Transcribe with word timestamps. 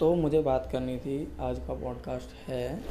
तो 0.00 0.14
मुझे 0.14 0.40
बात 0.42 0.68
करनी 0.72 0.96
थी, 0.98 1.36
आज 1.40 1.58
का 1.58 1.74
पॉडकास्ट 1.74 2.48
है 2.48 2.84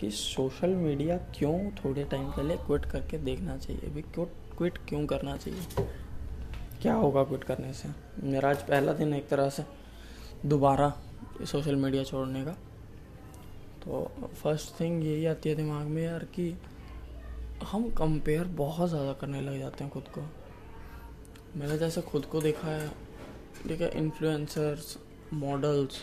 कि 0.00 0.10
सोशल 0.10 0.68
मीडिया 0.68 1.16
क्यों 1.16 1.70
थोड़े 1.70 2.04
टाइम 2.04 2.30
लिए 2.40 2.56
क्विट 2.56 2.84
करके 2.84 3.18
देखना 3.18 3.56
चाहिए? 3.56 3.90
अभी 3.90 4.02
क्यों 4.02 4.24
क्विट 4.56 4.78
क्यों 4.78 5.06
करना 5.06 5.36
चाहिए? 5.36 5.86
क्या 6.82 6.94
होगा 6.94 7.24
क्विट 7.24 7.44
करने 7.44 7.72
से? 7.72 7.88
मेरा 8.22 8.50
आज 8.50 8.62
पहला 8.62 8.92
दिन 8.92 9.14
एक 9.14 9.28
तरह 9.28 9.50
से 9.50 9.64
दोबारा 10.46 10.92
सोशल 11.44 11.76
मीडिया 11.76 12.04
छोड़ने 12.04 12.44
का। 12.44 12.52
तो 13.84 14.10
फ़र्स्ट 14.42 14.80
थिंग 14.80 15.04
यही 15.04 15.26
आती 15.26 15.48
है 15.48 15.54
दिमाग 15.54 15.86
में 15.86 16.02
यार 16.02 16.24
कि 16.24 16.58
हम 17.64 17.90
कंपेयर 17.90 18.44
बहुत 18.44 18.88
ज़्यादा 18.88 19.12
करने 19.12 19.40
लग 19.40 19.58
जाते 19.58 19.84
हैं 19.84 19.92
खुद 19.92 20.08
को। 20.18 20.20
मैंने 21.56 21.78
जैसे 21.78 22.00
खुद 22.02 22.24
को 22.24 22.40
देखा 22.40 22.68
है, 22.68 22.88
ठीक 23.68 23.80
है 23.80 23.90
इन्फ्लुएंसर्स 23.98 24.98
मॉडल्स 25.32 26.02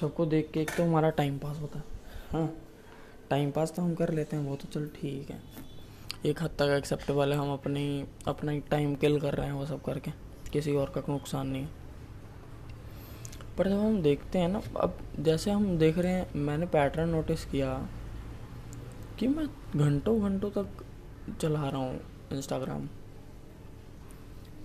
सबको 0.00 0.26
देख 0.26 0.50
के 0.54 0.60
एक 0.60 0.70
तो 0.76 0.82
हमारा 0.82 1.10
टाइम 1.12 1.38
पास 1.38 1.58
होता 1.58 1.78
है। 1.78 1.84
हाँ। 2.32 2.50
टाइम 3.30 3.50
पास 3.50 3.72
तो 3.76 3.82
हम 3.82 3.94
कर 3.94 4.12
लेते 4.12 4.36
हैं 4.36 4.44
वो 4.44 4.56
तो 4.56 4.68
चल 4.68 4.86
ठीक 4.96 5.30
है। 5.30 5.40
एक 6.26 6.42
हद 6.42 6.50
तक 6.58 6.74
एक्सेप्टेबल 6.76 7.32
है 7.32 7.38
हम 7.38 7.52
अपनी 7.52 8.04
अपना 8.28 8.52
ही 8.52 8.60
टाइम 8.70 8.94
किल 8.94 9.18
कर 9.20 9.34
रहे 9.34 9.46
हैं 9.46 9.54
वो 9.54 9.66
सब 9.66 9.82
करके। 9.82 10.10
किसी 10.52 10.74
और 10.76 10.92
का 10.94 11.02
नुकसान 11.08 11.46
नहीं 11.46 11.62
है। 11.62 11.68
पर 13.58 13.68
जब 13.68 13.78
हम 13.78 14.00
देखते 14.02 14.38
हैं 14.38 14.48
ना 14.48 14.60
अब 14.76 14.98
जैसे 15.20 15.50
हम 15.50 15.76
देख 15.78 15.98
रहे 15.98 16.12
हैं 16.12 16.40
मैंने 16.40 16.66
पैटर्न 16.66 17.08
नोटिस 17.08 17.44
किया 17.44 17.72
कि 19.18 19.28
मैं 19.28 19.46
घंटों 19.76 20.20
घंटों 20.22 20.50
तक 20.50 20.84
चला 21.40 21.68
रहा 21.68 21.80
हूँ 21.80 22.00
इंस्टाग्राम 22.32 22.88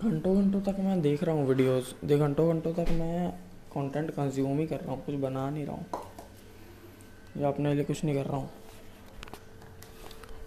घंटों 0.01 0.35
घंटों 0.35 0.61
तक 0.61 0.79
मैं 0.79 0.99
देख 1.01 1.23
रहा 1.23 1.35
हूँ 1.35 1.47
वीडियोस 1.47 1.95
घंटों 2.05 2.47
घंटों 2.49 2.73
तक 2.73 2.91
मैं 2.91 3.33
कंटेंट 3.73 4.11
कंज्यूम 4.11 4.59
ही 4.59 4.67
कर 4.67 4.79
रहा 4.79 4.91
हूँ, 4.91 5.05
कुछ 5.05 5.15
बना 5.15 5.49
नहीं 5.49 5.65
रहा 5.65 5.75
हूँ। 5.75 5.85
या 7.37 7.47
अपने 7.47 7.73
लिए 7.73 7.83
कुछ 7.83 8.03
नहीं 8.03 8.15
कर 8.15 8.25
रहा 8.25 8.37
हूँ। 8.37 8.49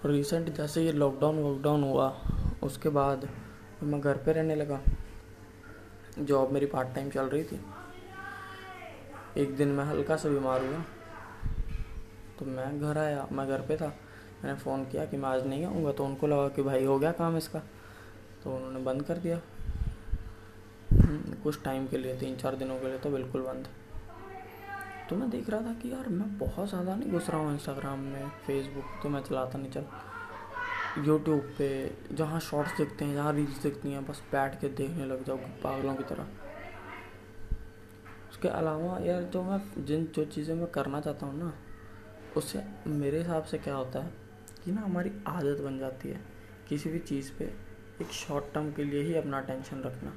रिसेंट 0.06 0.48
जैसे 0.56 0.82
ये 0.84 0.92
लॉकडाउन 0.92 1.38
वॉकडाउन 1.38 1.82
हुआ, 1.82 2.08
उसके 2.62 2.88
बाद 2.88 3.28
मैं 3.82 4.00
घर 4.00 4.16
पे 4.16 4.32
रहने 4.32 4.54
लगा। 4.54 4.80
जॉब 6.18 6.52
मेरी 6.52 6.66
पार्ट 6.66 6.94
टाइम 6.94 7.10
चल 7.10 7.26
रही 7.26 7.44
थी। 7.44 7.60
एक 9.36 9.56
दिन 9.56 9.68
मैं 9.68 9.84
हल्का 9.84 10.16
सा 10.16 10.28
बीमार 10.28 10.64
हुआ। 10.64 10.84
तो 12.38 12.46
मैं 12.46 12.80
घर 12.80 12.98
आया, 12.98 13.26
मैं 13.32 13.48
घर 13.48 13.60
पे 13.60 13.76
था। 13.76 13.86
मैंने 14.44 14.58
फ़ोन 14.58 14.84
किया 14.84 15.04
कि 15.04 15.16
मैं 15.16 15.28
आज 15.28 15.46
नहीं 15.46 15.64
आऊँगा 15.64 15.92
तो 15.92 16.04
उनको 16.04 16.26
लगा 16.26 16.48
कि 16.48 16.62
भाई 16.62 16.84
हो 16.84 16.98
गया 16.98 17.12
काम 17.12 17.36
इसका। 17.36 17.58
तो 18.44 18.56
उन्होंने 18.56 18.80
बंद 18.80 19.02
कर 19.02 19.18
दिया। 19.18 19.40
कुछ 21.42 21.62
टाइम 21.64 21.86
के 21.86 21.98
लिए, 21.98 22.16
तीन 22.16 22.36
चार 22.36 22.56
दिनों 22.56 22.78
के 22.78 22.86
लिए 22.86 22.98
तो 22.98 23.10
बिल्कुल 23.10 23.42
बंद। 23.42 23.68
तो 25.10 25.16
मैं 25.16 25.30
देख 25.30 25.50
रहा 25.50 25.60
था 25.60 25.72
कि 25.72 25.92
यार, 25.92 26.08
मैं 26.08 26.38
बहुत 26.38 26.68
ज़्यादा 26.68 26.94
नहीं 26.96 27.10
घुस 27.10 27.30
रहा 27.30 27.40
हूँ 27.40 27.52
इंस्टाग्राम 27.52 27.98
में 27.98 28.28
फेसबुक 28.46 28.84
तो 29.02 29.08
मैं 29.08 29.22
चलाता 29.22 29.58
नहीं, 29.58 29.70
चल। 29.70 29.84
यूट्यूब 31.06 31.54
पे, 31.58 31.68
जहाँ 32.12 32.40
शॉर्ट्स 32.40 32.76
दिखते 32.76 33.04
हैं, 33.04 33.14
जहाँ 33.14 33.32
रील्स 33.32 33.62
दिखती 33.62 33.92
हैं, 33.92 34.06
बस 34.06 34.22
बैठ 34.32 34.60
के 34.60 34.68
देखने 34.68 35.06
लग 35.06 35.24
जाओ, 35.24 35.36
पागलों 35.36 35.94
की 35.94 36.04
तरह। 36.04 36.26
उसके 38.30 38.48
अलावा 38.48 38.98
यार, 38.98 39.22
जो 39.22 39.42
मैं, 39.42 39.84
जिन, 39.84 40.04
जो 40.14 40.24
चीज़ें 40.24 40.54
मैं 40.54 40.66
करना 40.66 41.00
चाहता 41.00 41.26
हूँ 41.26 41.38
ना, 41.38 41.52
उससे 42.36 42.62
मेरे 42.86 43.18
हिसाब 43.18 43.44
से 43.44 43.58
क्या 43.58 43.74
होता 43.74 44.00
है 44.00 44.12
कि 44.64 44.72
ना 44.72 44.80
हमारी 44.80 45.12
आदत 45.26 45.60
बन 45.60 45.78
जाती 45.78 46.08
है 46.08 46.20
किसी 46.68 46.90
भी 46.90 46.98
चीज़ 46.98 47.32
पे 47.32 47.44
एक 48.00 48.12
शॉर्ट 48.12 48.44
टर्म 48.54 48.72
के 48.72 48.84
लिए 48.84 49.02
ही 49.02 49.14
अपना 49.14 49.40
टेंशन 49.40 49.82
रखना। 49.82 50.12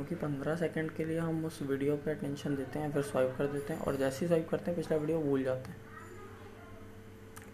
क्योंकि 0.00 0.14
पंद्रह 0.14 0.56
सेकंड 0.56 0.90
के 0.90 1.04
लिए 1.04 1.18
हम 1.18 1.44
उस 1.44 1.62
वीडियो 1.62 1.96
पे 1.96 2.10
अटेंशन 2.10 2.56
देते 2.56 2.78
हैं, 2.78 2.92
फिर 2.92 3.02
स्वाइप 3.02 3.34
कर 3.38 3.46
देते 3.46 3.72
हैं 3.72 3.80
और 3.80 3.96
जैसे 3.96 4.18
ही 4.20 4.28
स्वाइप 4.28 4.48
करते 4.48 4.70
हैं, 4.70 4.80
पिछला 4.80 4.96
वीडियो 4.96 5.20
भूल 5.20 5.42
जाते 5.42 5.68
हैं। 5.68 5.76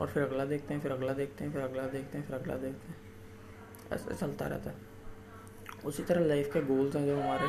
और 0.00 0.06
फिर 0.06 0.22
अगला 0.22 0.44
देखते 0.44 0.74
हैं, 0.74 0.80
फिर 0.80 0.92
अगला 0.92 1.12
देखते 1.12 1.44
हैं, 1.44 1.52
फिर 1.52 1.62
अगला 1.62 1.82
देखते 1.82 2.18
हैं, 2.18 2.26
फिर 2.26 2.36
अगला 2.36 2.56
देखते 2.56 2.88
हैं। 2.88 2.96
ऐसे 3.92 4.14
चलता 4.14 4.46
रहता 4.46 4.70
है। 4.70 4.76
उसी 5.84 6.02
तरह 6.02 6.24
लाइफ 6.24 6.52
के 6.52 6.60
गोल्स 6.60 6.96
हैं 6.96 7.06
जो 7.06 7.20
हमारे। 7.20 7.48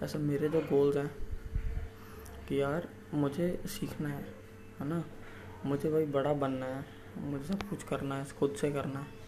जैसे 0.00 0.18
मेरे 0.18 0.48
जो 0.48 0.60
गोल्स 0.60 0.96
हैं 0.96 1.14
कि 2.48 2.60
यार, 2.60 2.88
मुझे 3.14 3.62
सीखना 3.66 4.08
है 4.08 4.24
है 4.80 4.88
ना? 4.88 5.04
मुझे 5.66 5.90
भाई 5.90 6.06
बड़ा 6.06 6.32
बनना 6.32 6.66
है, 6.66 6.84
मुझे 7.18 7.44
सब 7.44 7.62
कुछ 7.62 7.82
करना 7.82 8.14
है, 8.14 8.24
खुद 8.24 8.54
से 8.60 8.72
करना 8.72 9.00
है। 9.00 9.23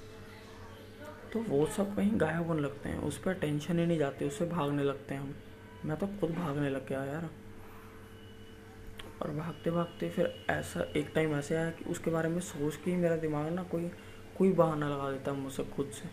तो 1.36 1.50
वो 1.50 1.66
सब 1.66 1.96
कहीं 1.96 2.20
गायब 2.20 2.46
होने 2.46 2.60
लगते 2.60 2.88
हैं। 2.88 2.98
उस 2.98 3.18
पर 3.18 3.34
टेंशन 3.34 3.78
ही 3.78 3.86
नहीं 3.86 3.98
जाती 3.98 4.24
उससे 4.24 4.44
भागने 4.44 4.84
लगते 4.84 5.14
हैं 5.14 5.20
हम। 5.20 5.34
मैं 5.84 5.96
तो 5.98 6.06
खुद 6.06 6.30
भागने 6.30 6.70
लग 6.70 6.88
गया 6.88 7.04
यार। 7.04 7.30
और 9.22 9.30
भागते 9.30 9.70
भागते 9.70 10.10
फिर 10.10 10.46
ऐसा, 10.50 10.80
एक 10.96 11.10
टाइम 11.14 11.34
ऐसे 11.34 11.56
आया 11.56 11.70
कि 11.70 11.84
उसके 11.84 12.10
बारे 12.10 12.28
में 12.28 12.40
सोच 12.40 12.76
के 12.76 12.90
ही 12.90 12.96
मेरा 12.96 13.16
दिमाग 13.16 13.52
ना 13.52 13.62
कोई 13.62 13.90
कोई 14.38 14.52
बहाना 14.52 14.88
लगा 14.88 15.10
देता 15.10 15.32
मुझसे 15.32 15.64
खुद 15.64 15.86
से। 15.86 16.08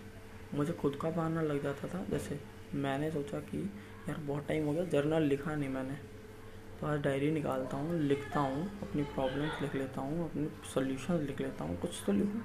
मुझे 0.58 0.74
खुद 0.74 0.96
का 1.02 1.10
बहाना 1.10 1.42
लग 1.42 1.64
जाता 1.64 1.88
था। 1.88 2.06
जैसे 2.10 2.40
मैंने 2.74 3.12
सोचा 3.12 3.40
कि 3.40 3.72
यार 4.10 4.18
बहुत 4.18 4.48
टाइम 4.48 4.66
हो 4.66 4.74
गया 4.74 4.84
जर्नल 4.84 5.22
लिखा 5.22 5.56
नहीं 5.56 5.70
मैंने। 5.70 5.94
तो 6.82 6.88
आज 6.88 7.00
डायरी 7.00 7.32
निकालता 7.32 7.78
हूँ, 7.78 8.00
लिखता 8.00 8.40
हूँ, 8.40 8.80
अपनी 8.82 9.04
प्रॉब्लम्स 9.04 9.62
लिख 9.62 9.76
लेता 9.76 10.02
हूँ, 10.02 10.30
अपने 10.30 10.48
सोल्यूशन 10.74 11.14
लिख 11.14 11.42
लेता 11.42 11.64
हूँ, 11.64 11.80
कुछ 11.80 12.04
तो 12.06 12.12
लिखूँ। 12.12 12.42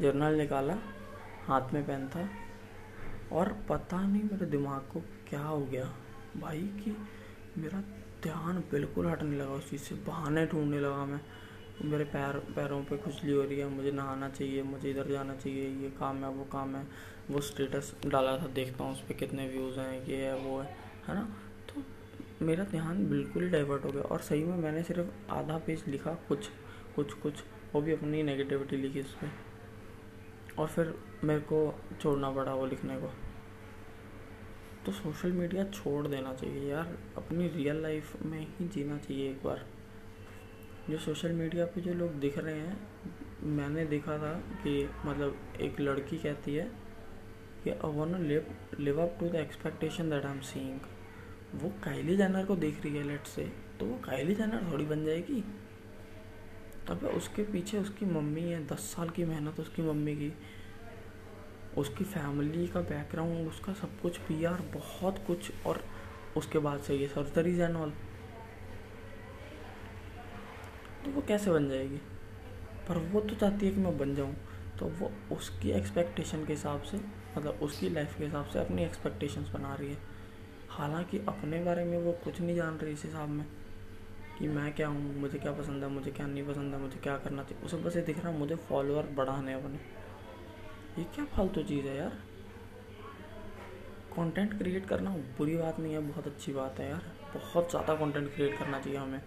जर्नल 0.00 0.34
निकाला, 0.34 0.78
हाथ 1.46 1.72
में 1.74 1.86
पेन 1.86 2.08
था 2.08 2.28
और 3.32 3.52
पता 3.68 4.00
नहीं 4.06 4.22
मेरे 4.22 4.46
दिमाग 4.46 4.80
को 4.80 5.00
क्या 5.28 5.40
हो 5.40 5.60
गया। 5.60 5.84
भाई 6.36 6.60
कि 6.60 6.96
मेरा 7.58 7.80
ध्यान 8.22 8.58
बिल्कुल 8.70 9.06
हटने 9.06 9.36
लगा, 9.36 9.50
उस 9.50 9.70
चीज़ 9.70 9.80
से 9.80 9.94
बहाने 9.94 10.46
ढूँढने 10.46 10.80
लगा 10.80 11.04
मैं। 11.04 11.20
मेरे 11.84 12.04
पैर, 12.04 12.32
पैरों 12.32 12.84
पे 12.84 12.96
खुजली 12.96 13.32
हो 13.32 13.42
रही 13.42 13.58
है, 13.58 13.68
मुझे 13.68 13.90
नहाना 13.92 14.28
चाहिए, 14.28 14.62
मुझे 14.62 14.90
इधर 14.90 15.08
जाना 15.08 15.34
चाहिए, 15.34 15.68
ये 15.68 15.90
काम 15.90 16.16
है, 16.16 16.30
वो 16.30 16.44
काम 16.44 16.76
है। 16.76 16.86
वो 17.30 17.40
स्टेटस 17.40 17.94
डाला 18.06 18.38
था, 18.38 18.46
देखता 18.46 18.84
हूँ 18.84 18.92
उस 18.92 19.00
पर 19.00 19.14
कितने 19.14 19.48
व्यूज़ 19.48 19.78
हैं, 19.80 20.06
ये 20.06 20.16
है, 20.16 20.36
वो 20.36 20.58
है 20.60 20.76
है 21.08 21.14
ना? 21.14 21.36
तो 21.68 21.82
मेरा 22.44 22.64
ध्यान 22.64 23.06
बिल्कुल 23.08 23.42
ही 23.42 23.48
डाइवर्ट 23.48 23.84
हो 23.84 23.90
गया 23.90 24.02
और 24.02 24.20
सही 24.20 24.44
में 24.44 24.56
मैंने 24.56 24.82
सिर्फ़ 24.82 25.32
आधा 25.32 25.58
पेज 25.58 25.84
लिखा, 25.88 26.12
कुछ 26.12 26.48
कुछ 26.96 27.12
कुछ, 27.12 27.34
वो 27.74 27.80
भी 27.80 27.92
अपनी 27.92 28.22
नेगेटिविटी 28.22 28.76
लिखी 28.76 29.00
उस 29.00 29.14
पर 29.14 29.45
और 30.58 30.66
फिर 30.66 30.94
मेरे 31.24 31.40
को 31.42 31.58
छोड़ना 32.00 32.30
पड़ा 32.30 32.54
वो 32.54 32.66
लिखने 32.66 32.96
को। 32.96 33.12
तो 34.86 34.92
सोशल 34.92 35.32
मीडिया 35.32 35.64
छोड़ 35.64 36.06
देना 36.06 36.32
चाहिए 36.34 36.70
यार, 36.70 36.96
अपनी 37.16 37.48
रियल 37.48 37.82
लाइफ 37.82 38.22
में 38.22 38.38
ही 38.40 38.68
जीना 38.68 38.98
चाहिए 38.98 39.30
एक 39.30 39.42
बार। 39.44 39.64
जो 40.90 40.98
सोशल 40.98 41.32
मीडिया 41.32 41.64
पे 41.66 41.80
जो 41.80 41.94
लोग 41.94 42.12
दिख 42.20 42.38
रहे 42.38 42.58
हैं, 42.58 42.78
मैंने 43.42 43.84
देखा 43.84 44.18
था 44.18 44.32
कि 44.62 44.88
मतलब 45.06 45.36
एक 45.60 45.80
लड़की 45.80 46.18
कहती 46.18 46.54
है 46.54 46.70
कि 47.64 47.70
I 47.70 48.22
live 48.22 48.54
live 48.80 49.00
up 49.02 49.16
to 49.20 49.28
the 49.28 49.34
expectation 49.34 50.10
that 50.10 50.24
I 50.24 50.32
am 50.32 50.40
seeing 50.44 51.60
वो 51.62 51.68
काइली 51.84 52.16
जानर 52.16 52.44
को 52.44 52.56
देख 52.56 52.82
रही 52.84 52.96
है 52.96 53.02
लेट 53.02 53.26
से 53.26 53.44
तो 53.80 53.86
वो 53.86 53.98
काइली 54.04 54.34
जानर 54.34 54.70
थोड़ी 54.72 54.84
बन 54.84 55.04
जाएगी। 55.04 55.42
तब 56.88 57.04
उसके 57.06 57.42
पीछे 57.42 57.78
उसकी 57.78 58.06
मम्मी 58.06 58.40
है, 58.40 58.66
दस 58.66 58.92
साल 58.96 59.08
की 59.10 59.24
मेहनत 59.24 59.60
उसकी 59.60 59.82
मम्मी 59.82 60.14
की। 60.16 60.32
उसकी 61.78 62.04
फैमिली 62.04 62.66
का 62.66 62.80
बैकग्राउंड 62.80 63.48
उसका 63.48 63.72
सब 63.72 64.00
कुछ 64.00 64.18
पी 64.18 64.44
आर 64.44 64.60
बहुत 64.74 65.18
कुछ 65.26 65.50
और 65.66 65.82
उसके 66.36 66.58
बाद 66.58 66.80
से 66.80 66.96
ये 66.96 67.08
सर्जरीज 67.08 67.60
एंड 67.60 67.76
ऑल 67.76 67.92
तो 71.04 71.10
वो 71.10 71.22
कैसे 71.28 71.50
बन 71.50 71.68
जाएगी? 71.68 72.00
पर 72.88 72.98
वो 73.12 73.20
तो 73.20 73.34
चाहती 73.34 73.66
है 73.66 73.72
कि 73.72 73.80
मैं 73.80 73.98
बन 73.98 74.14
जाऊँ। 74.14 74.34
तो 74.78 74.86
वो 74.86 75.10
उसकी 75.36 75.70
एक्सपेक्टेशन 75.70 76.44
के 76.44 76.52
हिसाब 76.52 76.82
से 76.82 76.96
मतलब 77.36 77.58
उसकी 77.62 77.88
लाइफ 77.90 78.18
के 78.18 78.24
हिसाब 78.24 78.46
से 78.46 78.58
अपनी 78.58 78.84
एक्सपेक्टेशंस 78.84 79.48
बना 79.48 79.74
रही 79.74 79.90
है। 79.90 79.98
हालाँकि 80.68 81.18
अपने 81.18 81.62
बारे 81.64 81.84
में 81.84 81.98
वो 81.98 82.12
कुछ 82.24 82.40
नहीं 82.40 82.56
जान 82.56 82.78
रही 82.78 82.92
इस 82.92 83.04
हिसाब 83.04 83.28
में। 83.28 83.44
कि 84.38 84.48
मैं 84.48 84.74
क्या 84.74 84.88
हूँ, 84.88 85.20
मुझे 85.20 85.38
क्या 85.38 85.52
पसंद 85.52 85.84
है, 85.84 85.90
मुझे 85.90 86.10
क्या 86.10 86.26
नहीं 86.26 86.46
पसंद 86.46 86.74
है, 86.74 86.80
मुझे 86.80 86.96
क्या 86.96 87.16
करना 87.16 87.42
चाहिए। 87.42 87.64
उसे 87.64 87.76
बस 87.76 87.96
ये 87.96 88.02
दिख 88.02 88.18
रहा 88.18 88.32
है, 88.32 88.38
मुझे 88.38 88.54
फॉलोअर 88.54 89.06
बढ़ाने 89.06 89.52
अपने। 89.52 89.78
ये 90.98 91.04
क्या 91.14 91.24
फालतू 91.24 91.60
तो 91.60 91.68
चीज़ 91.68 91.86
है 91.86 91.96
यार? 91.96 92.12
कंटेंट 94.16 94.58
क्रिएट 94.58 94.86
करना 94.86 95.10
बुरी 95.10 95.56
बात 95.56 95.80
नहीं 95.80 95.92
है, 95.92 96.00
बहुत 96.00 96.26
अच्छी 96.26 96.52
बात 96.52 96.80
है 96.80 96.88
यार। 96.90 97.02
बहुत 97.34 97.70
ज़्यादा 97.70 97.94
कंटेंट 97.94 98.34
क्रिएट 98.34 98.58
करना 98.58 98.80
चाहिए 98.80 98.98
हमें। 98.98 99.22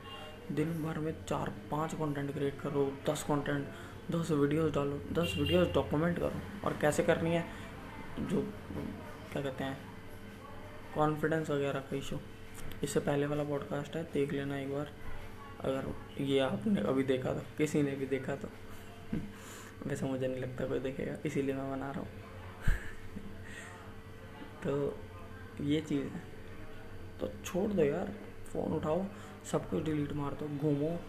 दिन 0.51 0.83
भर 0.83 0.99
में 0.99 1.25
चार, 1.25 1.53
पाँच 1.71 1.93
कंटेंट 1.93 2.33
क्रिएट 2.33 2.59
करो, 2.61 2.93
दस 3.09 3.23
कंटेंट 3.23 3.67
दस 4.11 4.31
वीडियोस 4.31 4.73
डालो, 4.73 5.01
दस 5.11 5.35
वीडियोस 5.37 5.67
डॉक्यूमेंट 5.67 6.19
करो। 6.19 6.41
और 6.65 6.77
कैसे 6.81 7.03
करनी 7.03 7.31
है? 7.31 7.45
जो, 8.19 8.41
क्या 9.31 9.41
कहते 9.41 9.63
हैं 9.63 9.77
कॉन्फिडेंस 10.95 11.49
वगैरह 11.49 11.79
का 11.79 11.97
इशू 11.97 12.17
इससे 12.83 12.99
पहले 12.99 13.25
वाला 13.25 13.43
पॉडकास्ट 13.43 13.95
है, 13.95 14.03
देख 14.03 14.33
लेना 14.33 14.59
एक 14.59 14.73
बार। 14.73 14.91
अगर 15.59 15.95
ये 16.21 16.39
आपने 16.39 16.81
अभी 16.81 17.03
देखा 17.03 17.33
तो 17.33 17.41
किसी 17.57 17.81
ने 17.81 17.91
भी 17.91 18.05
देखा 18.05 18.35
तो 18.35 18.49
वैसे 19.87 20.05
मुझे 20.05 20.27
नहीं 20.27 20.41
लगता 20.41 20.65
कोई 20.65 20.79
देखेगा, 20.79 21.17
इसीलिए 21.25 21.55
मैं 21.55 21.71
बना 21.71 21.91
रहा 21.91 21.99
हूँ। 21.99 22.07
तो 24.63 24.97
ये 25.63 25.81
चीज़ 25.81 26.01
है। 26.01 26.21
तो 27.19 27.31
छोड़ 27.45 27.71
दो 27.71 27.83
यार, 27.83 28.13
फ़ोन 28.53 28.71
उठाओ, 28.71 29.05
सब 29.51 29.69
कुछ 29.69 29.83
डिलीट 29.83 30.13
मार 30.13 30.33
दो, 30.33 30.57
घूमो। 30.57 30.99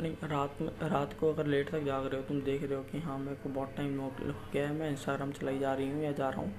नहीं, 0.00 0.16
रात 0.24 0.56
में, 0.60 0.70
रात 0.82 1.16
को 1.20 1.32
अगर 1.32 1.46
लेट 1.46 1.70
तक 1.70 1.80
जाग 1.80 2.06
रहे 2.06 2.20
हो, 2.20 2.28
तुम 2.28 2.40
देख 2.40 2.62
रहे 2.62 2.74
हो 2.74 2.82
कि 2.82 2.98
हाँ 2.98 3.18
मेरे 3.18 3.36
को 3.36 3.48
बहुत 3.48 3.74
टाइम 3.76 4.00
हो 4.00 4.12
गया, 4.20 4.68
है 4.68 4.72
मैं 4.72 4.90
इंस्टाग्राम 4.90 5.32
चलाई 5.32 5.58
जा 5.58 5.74
रही 5.74 5.90
हूँ 5.90 6.02
या 6.02 6.12
जा 6.12 6.28
रहा 6.28 6.40
हूँ। 6.40 6.54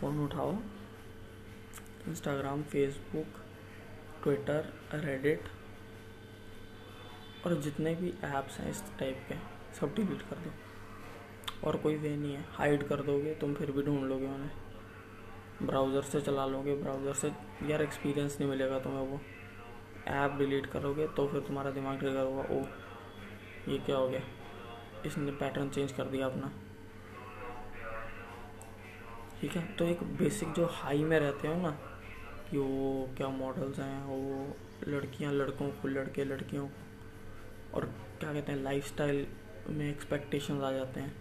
फ़ोन 0.00 0.20
उठाओ। 0.20 0.58
इंस्टाग्राम 2.08 2.62
फेसबुक 2.62 3.26
ट्विटर 4.22 4.72
रेडिट 4.94 5.40
और 7.44 7.54
जितने 7.54 7.94
भी 7.94 8.12
ऐप्स 8.24 8.58
हैं 8.60 8.70
इस 8.70 8.82
टाइप 8.98 9.24
के, 9.28 9.34
सब 9.78 9.94
डिलीट 9.94 10.22
कर 10.22 10.36
दो। 10.36 10.50
और 11.64 11.76
कोई 11.76 11.96
वे 11.96 12.16
नहीं 12.16 12.34
है। 12.34 12.44
हाइड 12.50 12.86
कर 12.88 13.02
दोगे, 13.02 13.34
तुम 13.34 13.54
फिर 13.54 13.70
भी 13.70 13.82
ढूंढ 13.82 14.04
लोगे 14.04 14.26
उन्हें। 14.26 14.50
ब्राउज़र 15.62 16.02
से 16.02 16.20
चला 16.20 16.46
लोगे 16.46 16.74
ब्राउज़र 16.74 17.12
से। 17.12 17.32
यार 17.70 17.82
एक्सपीरियंस 17.82 18.36
नहीं 18.40 18.50
मिलेगा 18.50 18.78
तुम्हें 18.78 19.06
वो। 19.08 19.20
ऐप 20.08 20.36
डिलीट 20.38 20.66
करोगे 20.66 21.06
तो 21.06 21.26
फिर 21.28 21.40
तुम्हारा 21.40 21.70
दिमाग 21.70 21.98
ट्रिगर 21.98 22.24
होगा 22.24 22.42
ओ 22.50 22.62
ये 23.68 23.78
क्या 23.78 23.96
हो 23.96 24.08
गया? 24.08 24.20
इसने 25.06 25.32
पैटर्न 25.32 25.68
चेंज 25.68 25.92
कर 25.92 26.04
दिया 26.04 26.26
अपना। 26.26 26.52
ठीक 29.40 29.56
है? 29.56 29.62
तो 29.76 29.84
एक 29.84 30.02
बेसिक 30.18 30.52
जो 30.52 30.66
हाई 30.72 31.04
में 31.04 31.18
रहते 31.20 31.48
हो 31.48 31.54
ना, 31.54 31.70
कि 32.50 32.58
वो 32.58 33.08
क्या 33.16 33.28
मॉडल्स 33.28 33.78
हैं, 33.78 34.04
वो 34.04 34.56
लड़कियाँ 34.88 35.32
लड़कों 35.32 35.68
को, 35.70 35.88
लड़के 35.88 36.24
लड़कियों 36.24 36.66
को। 36.66 36.85
और 37.76 37.84
क्या 38.20 38.32
कहते 38.32 38.52
हैं 38.52 38.62
लाइफस्टाइल 38.62 39.26
में 39.70 39.88
एक्सपेक्टेशन 39.90 40.60
आ 40.60 40.70
जाते 40.72 41.00
हैं 41.00 41.14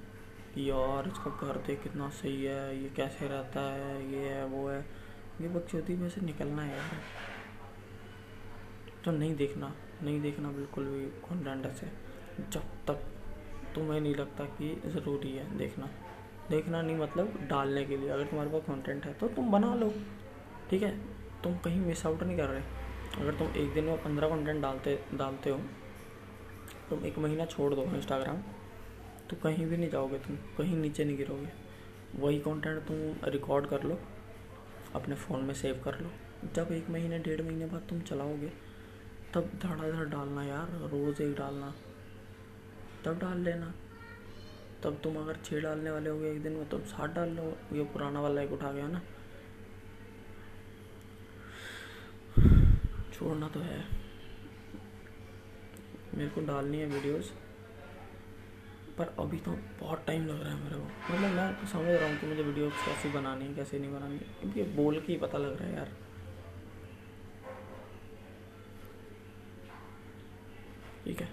कि 0.54 0.69
यार 0.69 1.07
इसका 1.07 1.31
घर 1.48 1.57
देख 1.57 1.81
कितना 1.84 2.10
सही 2.10 2.44
है, 2.44 2.84
ये 2.84 2.90
कैसे 2.90 3.28
रहता 3.28 3.62
है, 3.74 4.12
ये 4.12 4.30
है, 4.30 4.46
वो 4.46 4.68
है। 4.69 4.80
ये 5.42 5.48
बकचोदी 5.48 5.96
में 5.96 6.10
से 6.10 6.22
निकलना 6.22 6.62
है 6.62 6.78
यार। 6.78 7.00
तो 9.06 9.12
नहीं 9.12 9.36
देखना 9.36 9.74
नहीं 10.04 10.22
देखना 10.22 10.50
बिल्कुल 10.52 10.86
भी 10.86 11.06
कंटेंट 11.25 11.68
से। 11.75 11.88
जब 12.50 12.63
तक 12.88 13.04
तुम्हें 13.75 14.00
नहीं 14.02 14.16
लगता 14.16 14.44
कि 14.44 14.81
ज़रूरी 14.86 15.31
है 15.31 15.57
देखना। 15.57 15.90
देखना 16.50 16.81
नहीं 16.81 16.96
मतलब 16.96 17.38
डालने 17.50 17.86
के 17.86 17.98
लिए। 17.98 18.10
अगर 18.10 18.25
तुम्हारे 18.25 18.52
पास 18.52 18.62
कंटेंट 18.62 19.06
है 19.06 19.13
तो 19.13 19.28
तुम 19.28 19.52
बना 19.52 19.74
लो, 19.75 19.94
ठीक 20.69 20.81
है? 20.81 20.98
तुम 21.44 21.57
कहीं 21.57 21.80
मिस 21.80 22.06
आउट 22.06 22.24
नहीं 22.24 22.38
कर 22.38 22.48
रहे। 22.48 22.62
अगर 23.22 23.36
तुम 23.36 23.48
एक 23.48 23.74
दिन 23.74 23.84
में 23.84 24.04
पंद्रह 24.04 24.30
कंटेंट 24.30 24.62
डालते 24.62 25.00
डालते 25.13 25.50
हो 25.50 25.60
तुम 26.90 27.06
एक 27.06 27.18
महीना 27.18 27.46
छोड़ 27.46 27.74
दो 27.74 27.84
इंस्टाग्राम 27.84 28.42
तो 29.30 29.36
कहीं 29.36 29.66
भी 29.66 29.78
नहीं 29.78 29.90
जाओगे 29.90 30.18
तुम, 30.18 30.36
कहीं 30.36 30.76
नीचे 30.78 31.06
नहीं 31.06 31.18
गिरोगे। 31.18 31.50
वही 32.16 32.40
कंटेंट 32.40 32.84
तुम 32.88 33.30
रिकॉर्ड 33.32 33.66
कर 33.66 33.84
लो, 33.84 34.00
अपने 34.96 35.16
फ़ोन 35.16 35.44
में 35.44 35.54
सेव 35.54 35.82
कर 35.86 36.00
लो। 36.00 36.12
जब 36.54 36.72
एक 36.72 36.90
महीने, 36.90 37.20
डेढ़ 37.20 37.42
महीने 37.42 37.66
बाद 37.66 37.82
तुम 37.90 38.02
चलाओगे, 38.02 38.52
तब 39.34 39.52
धड़ाधड़ 39.64 40.06
डालना 40.06 40.44
यार, 40.44 40.68
रोज़ 40.68 41.24
एक 41.24 41.36
डालना। 41.36 41.74
तब 43.06 43.20
डाल 43.20 43.40
लेना। 43.40 43.74
तब 44.84 45.00
तुम 45.04 45.18
अगर 45.18 45.36
छः 45.46 45.62
डालने 45.62 45.92
वाले 45.92 46.10
हो 46.10 46.22
एक 46.22 46.44
दिन 46.44 46.52
में 46.52 46.70
तुम 46.70 46.81
सात 46.81 47.10
डाल 47.10 47.30
लो। 47.30 47.58
ये 47.74 47.84
पुराना 47.84 48.22
वाला 48.22 48.42
एक 48.42 48.52
उठा 48.52 48.72
गया 48.72 48.88
ना। 48.88 49.02
छोड़ना 53.14 53.48
तो 53.48 53.60
है। 53.60 54.05
मेरे 56.16 56.30
को 56.30 56.42
डालनी 56.46 56.80
है 56.80 56.86
वीडियोस 56.88 57.32
पर 58.98 59.16
अभी 59.20 59.38
तो 59.38 59.52
बहुत 59.80 60.04
टाइम 60.08 60.26
लग 60.28 60.42
रहा 60.42 60.54
है 60.54 60.64
मेरे 60.64 60.76
को। 60.76 61.14
मतलब 61.14 61.32
मैं 61.32 61.54
तो 61.54 61.68
समझ 61.68 61.88
रहा 61.88 62.10
हूँ 62.10 62.20
कि 62.20 62.28
मुझे 62.28 62.44
वीडियो 62.44 62.70
कैसे 62.70 63.10
बनानी 63.12 63.46
है, 63.46 63.54
कैसे 63.56 63.80
नहीं 63.80 63.94
बनानी 63.94 64.18
क्योंकि 64.18 64.64
बोल 64.76 65.00
के 65.00 65.12
ही 65.14 65.20
पता 65.20 65.38
लग 65.38 65.58
रहा 65.60 65.68
है 65.70 65.76
यार। 65.76 65.92
ठीक 71.06 71.22
है। 71.22 71.30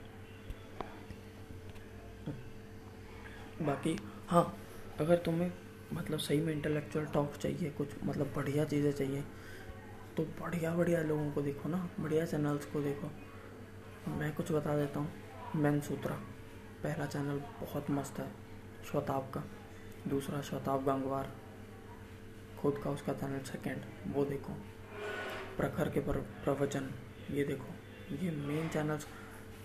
बाकी 3.63 3.97
हाँ 4.29 4.45
अगर 5.01 5.17
तुम्हें 5.17 5.53
मतलब 5.93 6.19
सही 6.19 6.41
में 6.41 6.53
इंटेलेक्चुअल 6.53 7.05
टॉक 7.07 7.37
चाहिए, 7.37 7.71
कुछ 7.71 7.89
मतलब 8.05 8.33
बढ़िया 8.37 8.65
चीज़ें 8.65 8.93
चाहिए 8.93 9.23
तो 10.17 10.23
बढ़िया 10.41 10.75
बढ़िया 10.75 11.03
लोगों 11.03 11.31
को 11.33 11.43
देखो 11.43 11.69
ना, 11.69 11.89
बढ़िया 12.01 12.25
चैनल्स 12.27 12.65
को 12.67 12.81
देखो। 12.81 13.11
मैं 14.09 14.33
कुछ 14.35 14.51
बता 14.53 14.77
देता 14.77 15.01
हूँ। 15.01 15.11
मैन 15.57 15.81
सूत्रा, 15.81 16.15
पहला 16.83 17.07
चैनल 17.07 17.39
बहुत 17.61 17.91
मस्त 17.91 18.19
है, 18.19 18.27
शताब 18.85 19.31
का। 19.35 19.43
दूसरा 20.09 20.41
शताब 20.41 20.85
गंगवार। 20.85 21.31
खुद 22.61 22.81
का 22.85 22.91
उसका 22.91 23.13
चैनल 23.13 23.43
सेकेंड 23.43 23.83
वो 24.15 24.25
देखो। 24.25 24.53
प्रखर 25.57 25.89
के 25.89 26.01
प्रवचन, 26.01 26.91
ये 27.31 27.45
देखो। 27.45 27.75
ये 28.17 28.31
मेन 28.31 28.69
चैनल्स 28.69 29.07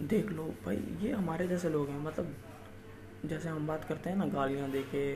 देख 0.03 0.29
लो। 0.29 0.43
भाई, 0.65 0.77
ये 1.01 1.11
हमारे 1.11 1.47
जैसे 1.47 1.69
लोग 1.69 1.89
हैं 1.89 1.99
मतलब 1.99 2.35
जैसे 3.25 3.49
हम 3.49 3.67
बात 3.67 3.83
करते 3.83 4.09
हैं 4.09 4.17
ना, 4.17 4.25
गालियाँ 4.25 4.69
दे 4.71 4.81
के 4.83 5.15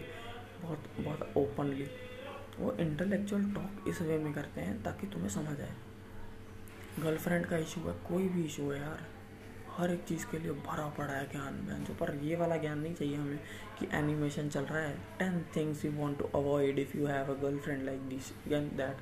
बहुत 0.64 0.84
बहुत 1.00 1.34
ओपनली 1.38 1.88
वो 2.60 2.72
इंटेलेक्चुअल 2.74 3.44
टॉक 3.52 3.88
इस 3.88 4.02
वे 4.02 4.18
में 4.18 4.34
करते 4.34 4.62
हैं 4.62 4.82
ताकि 4.84 5.08
तुम्हें 5.08 5.30
समझ 5.30 5.60
आए। 5.62 5.74
गर्लफ्रेंड 7.00 7.46
का 7.46 7.58
इशू 7.58 7.82
है, 7.82 7.94
कोई 8.08 8.28
भी 8.30 8.44
इशू 8.46 8.70
है 8.72 8.80
यार। 8.80 9.06
हर 9.72 9.92
एक 9.92 10.04
चीज़ 10.04 10.26
के 10.32 10.40
लिए 10.40 10.52
भरा 10.52 10.88
पड़ा 10.98 11.14
है 11.14 11.30
ज्ञान 11.32 11.54
में 11.68 11.84
जो 11.86 11.94
पर 11.94 12.14
ये 12.24 12.36
वाला 12.36 12.56
ज्ञान 12.58 12.80
नहीं 12.80 12.94
चाहिए 12.94 13.16
हमें 13.16 13.40
कि 13.80 13.88
एनिमेशन 13.94 14.50
चल 14.50 14.64
रहा 14.64 14.80
है। 14.80 14.96
Ten 15.20 15.46
things 15.56 15.84
you 15.86 15.92
want 15.92 16.18
to 16.20 16.26
avoid 16.36 16.80
if 16.80 16.98
you 16.98 17.06
have 17.08 17.34
a 17.34 17.38
girlfriend 17.42 17.84
like 17.84 18.02
this 18.10 18.32
gain 18.48 18.68
that 18.78 18.98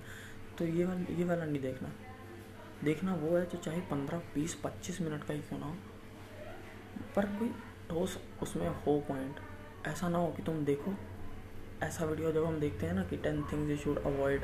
तो 0.57 0.65
ये 0.65 0.85
वाला 0.85 1.15
ये 1.17 1.25
वाला 1.25 1.45
नहीं 1.45 1.61
देखना। 1.61 1.91
देखना 2.83 3.15
वो 3.15 3.35
है 3.37 3.45
जो 3.45 3.57
चाहे 3.57 3.79
पंद्रह, 3.81 4.21
बीस, 4.35 4.53
पच्चीस 4.55 5.01
मिनट 5.01 5.23
का 5.23 5.33
ही 5.33 5.39
क्यों 5.39 5.59
ना 5.59 5.65
हो। 5.65 5.75
पर 7.15 7.25
कोई 7.39 7.49
ठोस 7.89 8.17
उसमें 8.41 8.67
हो 8.67 8.99
पॉइंट 9.07 9.39
ऐसा 9.87 10.09
ना 10.09 10.17
हो 10.17 10.27
कि 10.27 10.43
तुम 10.43 10.63
देखो। 10.65 10.93
ऐसा 11.83 12.05
वीडियो 12.05 12.31
जब 12.31 12.45
हम 12.45 12.59
देखते 12.59 12.85
हैं 12.85 12.93
ना 12.93 13.03
कि 13.03 13.17
ten 13.17 13.41
things 13.43 13.69
you 13.69 13.77
should 13.77 14.03
avoid 14.05 14.43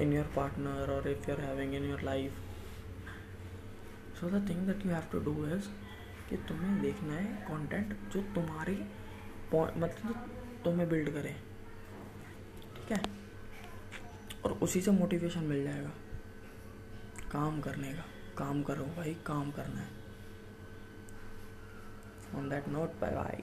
in 0.00 0.12
your 0.12 0.32
partner 0.36 0.90
और 0.92 1.08
if 1.08 1.30
you 1.30 1.36
are 1.36 1.42
having 1.42 1.74
in 1.74 1.88
your 1.90 2.02
life 2.02 2.42
so 4.20 4.28
the 4.30 4.48
thing 4.48 4.66
that 4.66 4.86
you 4.86 4.92
have 4.92 5.02
to 5.12 5.18
do 5.20 5.46
is 5.46 5.68
कि 6.28 6.36
तुम्हें 6.48 6.80
देखना 6.82 7.12
है 7.12 7.24
कंटेंट 7.48 7.96
जो 8.10 8.22
तुम्हारी 8.34 8.78
मतलब 9.54 10.30
तुम्हें 10.64 10.88
बिल्ड 10.88 11.10
करे। 11.10 11.32
ठीक 12.76 12.92
है? 12.92 13.00
और 14.44 14.52
उसी 14.62 14.80
से 14.80 14.90
मोटिवेशन 14.90 15.44
मिल 15.44 15.62
जाएगा। 15.64 15.90
काम 17.32 17.60
करने 17.60 17.92
का। 17.92 18.04
काम 18.38 18.62
करो 18.62 18.84
भाई, 18.96 19.14
काम 19.26 19.50
करना 19.50 19.80
है। 19.80 19.88
On 22.34 22.48
that 22.48 22.68
note 22.68 23.00
bye 23.00 23.10
bye 23.10 23.42